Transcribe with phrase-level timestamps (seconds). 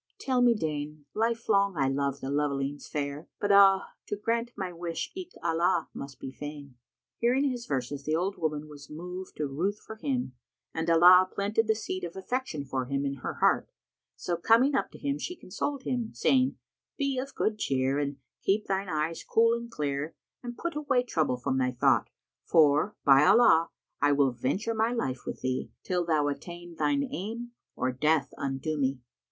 [0.19, 1.05] Tell me deign!
[1.13, 5.35] Life long I loved the lovelings fair, but ah, * To grant my wish eke
[5.43, 6.73] Allah must be fain!"
[7.19, 10.33] Hearing his verses the old woman was moved to ruth for him
[10.73, 13.69] and Allah planted the seed of affection for him in her heart;
[14.15, 16.57] so coming up to him she consoled him, saying,
[16.97, 21.37] "Be of good cheer and keep thine eyes cool and clear and put away trouble
[21.37, 22.09] from thy thought,
[22.43, 23.69] for, by Allah,
[24.01, 28.79] I will venture my life with thee, till thou attain thine aim or death undo
[28.79, 28.99] me!"